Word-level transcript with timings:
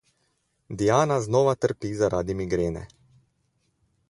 Diana 0.79 1.17
znova 1.27 1.55
trpi 1.67 1.93
zaradi 2.01 2.39
migrene. 2.41 2.85